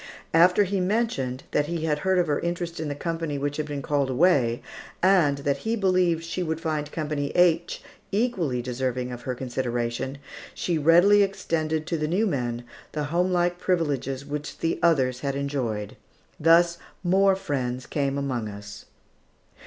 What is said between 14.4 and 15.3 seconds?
the others